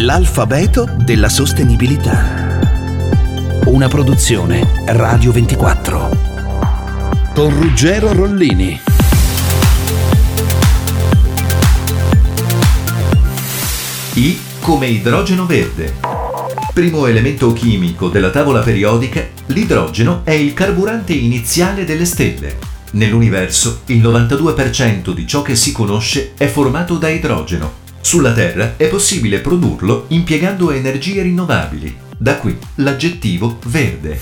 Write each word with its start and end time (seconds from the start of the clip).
L'alfabeto 0.00 0.88
della 0.96 1.28
sostenibilità. 1.28 2.60
Una 3.64 3.88
produzione 3.88 4.84
Radio 4.86 5.32
24. 5.32 6.10
Con 7.34 7.50
Ruggero 7.50 8.12
Rollini. 8.12 8.80
I 14.14 14.38
come 14.60 14.86
idrogeno 14.86 15.46
verde. 15.46 15.94
Primo 16.72 17.06
elemento 17.06 17.52
chimico 17.52 18.08
della 18.08 18.30
tavola 18.30 18.60
periodica, 18.60 19.26
l'idrogeno 19.46 20.20
è 20.22 20.30
il 20.30 20.54
carburante 20.54 21.12
iniziale 21.12 21.84
delle 21.84 22.04
stelle. 22.04 22.56
Nell'universo 22.92 23.80
il 23.86 24.00
92% 24.00 25.12
di 25.12 25.26
ciò 25.26 25.42
che 25.42 25.56
si 25.56 25.72
conosce 25.72 26.34
è 26.36 26.46
formato 26.46 26.98
da 26.98 27.08
idrogeno 27.08 27.86
sulla 28.00 28.32
Terra 28.32 28.74
è 28.76 28.88
possibile 28.88 29.40
produrlo 29.40 30.04
impiegando 30.08 30.70
energie 30.70 31.22
rinnovabili, 31.22 31.96
da 32.16 32.36
qui 32.36 32.56
l'aggettivo 32.76 33.58
verde. 33.66 34.18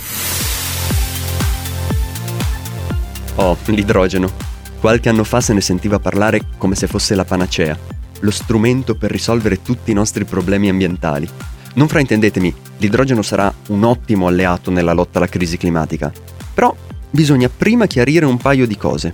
Oh, 3.37 3.57
l'idrogeno. 3.67 4.33
Qualche 4.81 5.09
anno 5.09 5.25
fa 5.25 5.41
se 5.41 5.53
ne 5.53 5.61
sentiva 5.61 5.99
parlare 5.99 6.41
come 6.59 6.75
se 6.75 6.87
fosse 6.87 7.15
la 7.15 7.25
panacea, 7.25 7.79
lo 8.21 8.31
strumento 8.31 8.95
per 8.95 9.11
risolvere 9.11 9.63
tutti 9.63 9.91
i 9.91 9.95
nostri 9.95 10.25
problemi 10.25 10.69
ambientali. 10.69 11.29
Non 11.75 11.89
fraintendetemi, 11.89 12.55
l'idrogeno 12.79 13.23
sarà 13.23 13.53
un 13.69 13.85
ottimo 13.85 14.27
alleato 14.27 14.71
nella 14.71 14.95
lotta 14.95 15.19
alla 15.19 15.29
crisi 15.29 15.59
climatica. 15.59 16.11
Però 16.55 16.75
bisogna 17.11 17.51
prima 17.55 17.87
chiarire 17.87 18.25
un 18.25 18.39
paio 18.39 18.67
di 18.67 18.77
cose. 18.77 19.13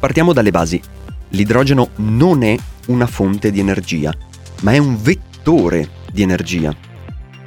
Partiamo 0.00 0.32
dalle 0.32 0.50
basi. 0.50 0.80
L'idrogeno 1.30 1.90
non 1.96 2.42
è 2.42 2.56
una 2.86 3.06
fonte 3.06 3.50
di 3.50 3.60
energia, 3.60 4.12
ma 4.62 4.72
è 4.72 4.78
un 4.78 5.00
vettore 5.00 5.88
di 6.12 6.22
energia. 6.22 6.74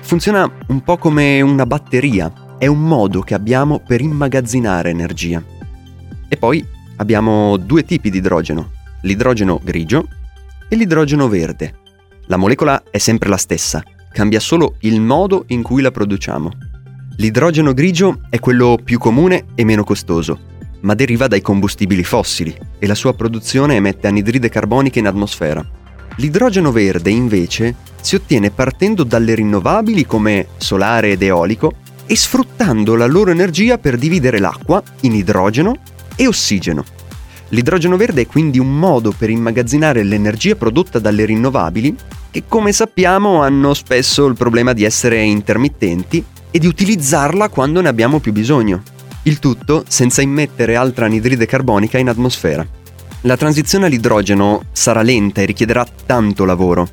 Funziona 0.01 0.49
un 0.67 0.81
po' 0.83 0.97
come 0.97 1.41
una 1.41 1.65
batteria, 1.65 2.31
è 2.57 2.67
un 2.67 2.81
modo 2.81 3.21
che 3.21 3.33
abbiamo 3.33 3.79
per 3.79 4.01
immagazzinare 4.01 4.89
energia. 4.89 5.43
E 6.27 6.37
poi 6.37 6.65
abbiamo 6.97 7.57
due 7.57 7.83
tipi 7.83 8.09
di 8.09 8.17
idrogeno, 8.17 8.71
l'idrogeno 9.01 9.59
grigio 9.63 10.07
e 10.67 10.75
l'idrogeno 10.75 11.27
verde. 11.27 11.79
La 12.25 12.37
molecola 12.37 12.83
è 12.89 12.97
sempre 12.97 13.29
la 13.29 13.37
stessa, 13.37 13.83
cambia 14.11 14.39
solo 14.39 14.75
il 14.79 14.99
modo 14.99 15.45
in 15.47 15.61
cui 15.61 15.81
la 15.81 15.91
produciamo. 15.91 16.51
L'idrogeno 17.17 17.73
grigio 17.73 18.21
è 18.29 18.39
quello 18.39 18.77
più 18.83 18.99
comune 18.99 19.45
e 19.55 19.63
meno 19.63 19.83
costoso, 19.83 20.39
ma 20.81 20.93
deriva 20.93 21.27
dai 21.27 21.41
combustibili 21.41 22.03
fossili 22.03 22.55
e 22.79 22.87
la 22.87 22.95
sua 22.95 23.13
produzione 23.13 23.75
emette 23.75 24.07
anidride 24.07 24.49
carbonica 24.49 24.99
in 24.99 25.07
atmosfera. 25.07 25.65
L'idrogeno 26.17 26.71
verde, 26.71 27.09
invece, 27.09 27.75
si 28.01 28.15
ottiene 28.15 28.51
partendo 28.51 29.03
dalle 29.03 29.35
rinnovabili 29.35 30.05
come 30.05 30.47
solare 30.57 31.11
ed 31.11 31.21
eolico 31.21 31.73
e 32.05 32.15
sfruttando 32.15 32.95
la 32.95 33.05
loro 33.05 33.31
energia 33.31 33.77
per 33.77 33.97
dividere 33.97 34.39
l'acqua 34.39 34.81
in 35.01 35.13
idrogeno 35.13 35.75
e 36.15 36.25
ossigeno. 36.25 36.83
L'idrogeno 37.49 37.95
verde 37.95 38.21
è 38.21 38.27
quindi 38.27 38.59
un 38.59 38.77
modo 38.77 39.11
per 39.11 39.29
immagazzinare 39.29 40.03
l'energia 40.03 40.55
prodotta 40.55 40.99
dalle 40.99 41.25
rinnovabili 41.25 41.95
che 42.29 42.43
come 42.47 42.71
sappiamo 42.71 43.41
hanno 43.41 43.73
spesso 43.73 44.25
il 44.25 44.35
problema 44.35 44.73
di 44.73 44.83
essere 44.83 45.21
intermittenti 45.21 46.23
e 46.51 46.59
di 46.59 46.67
utilizzarla 46.67 47.49
quando 47.49 47.81
ne 47.81 47.87
abbiamo 47.87 48.19
più 48.19 48.33
bisogno. 48.33 48.83
Il 49.27 49.39
tutto 49.39 49.83
senza 49.89 50.21
immettere 50.21 50.77
altra 50.77 51.03
anidride 51.03 51.45
carbonica 51.45 51.97
in 51.97 52.07
atmosfera. 52.07 52.65
La 53.23 53.35
transizione 53.35 53.87
all'idrogeno 53.87 54.63
sarà 54.71 55.01
lenta 55.01 55.41
e 55.41 55.45
richiederà 55.45 55.85
tanto 56.05 56.45
lavoro. 56.45 56.87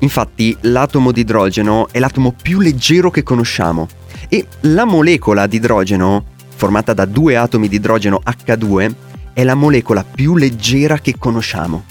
Infatti 0.00 0.54
l'atomo 0.60 1.10
di 1.10 1.22
idrogeno 1.22 1.88
è 1.90 1.98
l'atomo 1.98 2.34
più 2.40 2.60
leggero 2.60 3.10
che 3.10 3.22
conosciamo 3.22 3.88
e 4.28 4.46
la 4.60 4.84
molecola 4.84 5.46
di 5.46 5.56
idrogeno, 5.56 6.26
formata 6.54 6.92
da 6.92 7.06
due 7.06 7.36
atomi 7.36 7.66
di 7.66 7.76
idrogeno 7.76 8.20
H2, 8.26 8.94
è 9.32 9.42
la 9.42 9.54
molecola 9.54 10.04
più 10.04 10.36
leggera 10.36 10.98
che 10.98 11.14
conosciamo. 11.18 11.84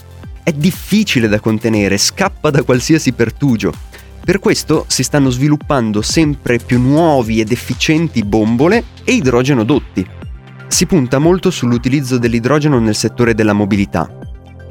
È 0.44 0.52
difficile 0.52 1.28
da 1.28 1.40
contenere, 1.40 1.97
scappa 1.97 2.52
da 2.52 2.62
qualsiasi 2.62 3.12
pertugio 3.14 3.74
per 4.29 4.38
questo 4.38 4.85
si 4.88 5.01
stanno 5.01 5.31
sviluppando 5.31 6.03
sempre 6.03 6.59
più 6.59 6.79
nuovi 6.79 7.40
ed 7.40 7.51
efficienti 7.51 8.23
bombole 8.23 8.84
e 9.03 9.13
idrogenodotti. 9.13 10.06
Si 10.67 10.85
punta 10.85 11.17
molto 11.17 11.50
sull'utilizzo 11.50 12.19
dell'idrogeno 12.19 12.78
nel 12.78 12.94
settore 12.94 13.34
della 13.34 13.53
mobilità. 13.53 14.07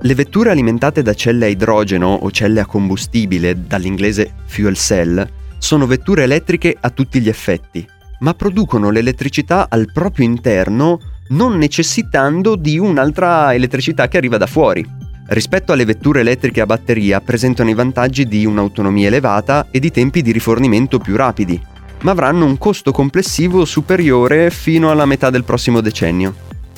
Le 0.00 0.14
vetture 0.14 0.50
alimentate 0.50 1.02
da 1.02 1.12
celle 1.12 1.46
a 1.46 1.48
idrogeno 1.48 2.06
o 2.06 2.30
celle 2.30 2.60
a 2.60 2.66
combustibile, 2.66 3.66
dall'inglese 3.66 4.32
fuel 4.46 4.76
cell, 4.76 5.28
sono 5.58 5.88
vetture 5.88 6.22
elettriche 6.22 6.76
a 6.78 6.90
tutti 6.90 7.20
gli 7.20 7.28
effetti, 7.28 7.84
ma 8.20 8.34
producono 8.34 8.90
l'elettricità 8.90 9.66
al 9.68 9.90
proprio 9.92 10.24
interno 10.24 11.00
non 11.30 11.58
necessitando 11.58 12.54
di 12.54 12.78
un'altra 12.78 13.52
elettricità 13.52 14.06
che 14.06 14.18
arriva 14.18 14.36
da 14.36 14.46
fuori. 14.46 14.97
Rispetto 15.30 15.72
alle 15.72 15.84
vetture 15.84 16.20
elettriche 16.20 16.62
a 16.62 16.66
batteria 16.66 17.20
presentano 17.20 17.68
i 17.68 17.74
vantaggi 17.74 18.26
di 18.26 18.46
un'autonomia 18.46 19.08
elevata 19.08 19.66
e 19.70 19.78
di 19.78 19.90
tempi 19.90 20.22
di 20.22 20.32
rifornimento 20.32 20.98
più 20.98 21.16
rapidi, 21.16 21.60
ma 22.00 22.12
avranno 22.12 22.46
un 22.46 22.56
costo 22.56 22.92
complessivo 22.92 23.66
superiore 23.66 24.50
fino 24.50 24.90
alla 24.90 25.04
metà 25.04 25.28
del 25.28 25.44
prossimo 25.44 25.82
decennio. 25.82 26.34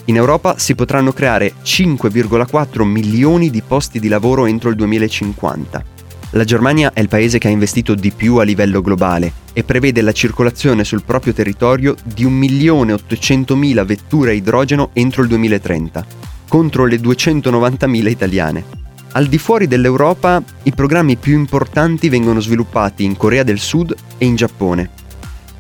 In 0.07 0.17
Europa 0.17 0.59
si 0.59 0.75
potranno 0.75 1.13
creare 1.13 1.53
5,4 1.63 2.83
milioni 2.83 3.51
di 3.51 3.63
posti 3.63 4.01
di 4.01 4.09
lavoro 4.09 4.47
entro 4.47 4.69
il 4.71 4.75
2050. 4.75 5.85
La 6.31 6.45
Germania 6.45 6.93
è 6.93 6.99
il 6.99 7.09
paese 7.09 7.39
che 7.39 7.47
ha 7.47 7.53
investito 7.53 7.95
di 7.95 8.11
più 8.11 8.37
a 8.37 8.43
livello 8.43 8.81
globale 8.81 9.33
e 9.53 9.63
prevede 9.63 10.03
la 10.03 10.13
circolazione 10.13 10.83
sul 10.83 11.05
proprio 11.05 11.33
territorio 11.33 11.95
di 12.03 12.27
1.800.000 12.27 13.85
vetture 13.85 14.31
a 14.31 14.35
idrogeno 14.35 14.91
entro 14.93 15.23
il 15.23 15.29
2030 15.29 16.30
contro 16.51 16.85
le 16.85 16.97
290.000 16.97 18.09
italiane. 18.09 18.65
Al 19.13 19.27
di 19.27 19.39
fuori 19.39 19.69
dell'Europa, 19.69 20.43
i 20.65 20.73
programmi 20.73 21.15
più 21.15 21.35
importanti 21.35 22.09
vengono 22.09 22.41
sviluppati 22.41 23.05
in 23.05 23.17
Corea 23.17 23.45
del 23.45 23.61
Sud 23.61 23.95
e 24.19 24.25
in 24.25 24.35
Giappone. 24.35 24.91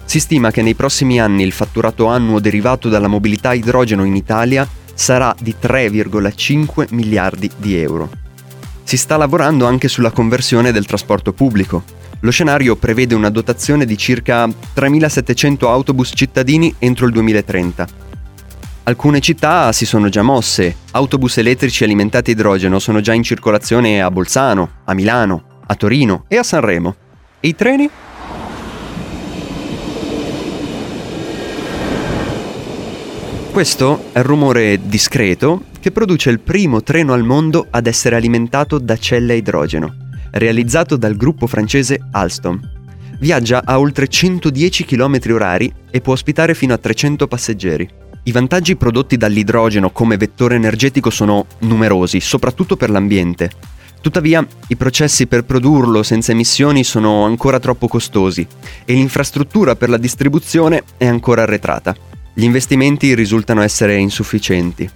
Si 0.05 0.19
stima 0.19 0.51
che 0.51 0.63
nei 0.63 0.75
prossimi 0.75 1.21
anni 1.21 1.45
il 1.45 1.53
fatturato 1.53 2.07
annuo 2.07 2.41
derivato 2.41 2.89
dalla 2.89 3.07
mobilità 3.07 3.55
idrogeno 3.55 4.03
in 4.03 4.17
Italia 4.17 4.69
sarà 4.93 5.33
di 5.41 5.55
3,5 5.63 6.87
miliardi 6.91 7.49
di 7.57 7.77
euro. 7.77 8.11
Si 8.83 8.97
sta 8.97 9.17
lavorando 9.17 9.67
anche 9.67 9.87
sulla 9.87 10.11
conversione 10.11 10.73
del 10.73 10.87
trasporto 10.87 11.33
pubblico. 11.33 11.85
Lo 12.23 12.33
scenario 12.33 12.75
prevede 12.75 13.15
una 13.15 13.31
dotazione 13.31 13.85
di 13.85 13.97
circa 13.97 14.45
3.700 14.47 15.67
autobus 15.67 16.11
cittadini 16.15 16.75
entro 16.81 17.07
il 17.07 17.13
2030 17.13 18.09
Alcune 18.85 19.21
città 19.21 19.73
si 19.73 19.85
sono 19.85 20.09
già 20.09 20.23
mosse, 20.23 20.75
autobus 20.93 21.37
elettrici 21.37 21.85
alimentati 21.85 22.31
a 22.31 22.33
idrogeno 22.33 22.79
sono 22.79 23.01
già 23.01 23.13
in 23.13 23.23
circolazione 23.23 24.03
a 24.03 24.11
Bolzano, 24.11 24.71
a 24.85 24.95
Milano, 24.95 25.61
a 25.67 25.75
Torino 25.75 26.25
e 26.29 26.39
a 26.39 26.43
Sanremo. 26.43 26.97
E 27.41 27.49
i 27.49 27.55
treni? 27.55 27.91
Questo 33.53 34.05
è 34.13 34.19
il 34.19 34.25
rumore 34.25 34.81
discreto 34.83 35.65
che 35.79 35.93
produce 35.93 36.31
il 36.31 36.41
primo 36.41 36.83
treno 36.83 37.13
al 37.13 37.23
mondo 37.23 37.67
ad 37.71 37.87
essere 37.87 38.17
alimentato 38.17 38.79
da 38.79 38.97
celle 38.97 39.35
a 39.35 39.37
idrogeno, 39.37 39.95
realizzato 40.33 40.97
dal 40.97 41.17
gruppo 41.17 41.47
francese 41.47 42.01
Alstom. 42.13 42.59
Viaggia 43.19 43.63
a 43.65 43.79
oltre 43.79 44.09
110 44.09 44.85
km 44.87 45.19
h 45.19 45.73
e 45.91 46.01
può 46.01 46.15
ospitare 46.15 46.55
fino 46.55 46.73
a 46.73 46.79
300 46.79 47.29
passeggeri. 47.29 47.89
I 48.31 48.33
vantaggi 48.33 48.77
prodotti 48.77 49.17
dall'idrogeno 49.17 49.91
come 49.91 50.17
vettore 50.17 50.55
energetico 50.55 51.11
sono 51.11 51.47
numerosi, 51.63 52.21
soprattutto 52.21 52.77
per 52.77 52.89
l'ambiente. 52.89 53.51
Tuttavia, 54.01 54.47
i 54.69 54.77
processi 54.77 55.27
per 55.27 55.43
produrlo 55.43 56.05
senza 56.05 56.31
emissioni 56.31 56.85
sono 56.85 57.25
ancora 57.25 57.59
troppo 57.59 57.89
costosi 57.89 58.47
e 58.85 58.93
l'infrastruttura 58.93 59.75
per 59.75 59.89
la 59.89 59.97
distribuzione 59.97 60.85
è 60.97 61.07
ancora 61.07 61.43
arretrata. 61.43 61.93
Gli 62.33 62.45
investimenti 62.45 63.17
risultano 63.17 63.63
essere 63.63 63.97
insufficienti. 63.97 64.89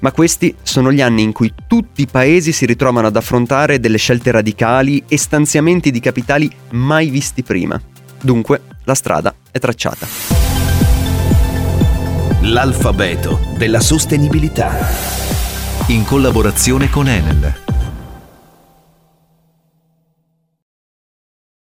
Ma 0.00 0.10
questi 0.10 0.54
sono 0.62 0.90
gli 0.90 1.02
anni 1.02 1.20
in 1.24 1.32
cui 1.32 1.52
tutti 1.66 2.00
i 2.00 2.08
paesi 2.10 2.52
si 2.52 2.64
ritrovano 2.64 3.08
ad 3.08 3.16
affrontare 3.16 3.80
delle 3.80 3.98
scelte 3.98 4.30
radicali 4.30 5.04
e 5.06 5.18
stanziamenti 5.18 5.90
di 5.90 6.00
capitali 6.00 6.50
mai 6.70 7.10
visti 7.10 7.42
prima. 7.42 7.78
Dunque, 8.18 8.62
la 8.84 8.94
strada 8.94 9.34
è 9.50 9.58
tracciata. 9.58 10.27
L'alfabeto 12.50 13.40
della 13.58 13.78
sostenibilità. 13.78 14.74
In 15.88 16.04
collaborazione 16.06 16.88
con 16.88 17.06
Enel. 17.06 17.67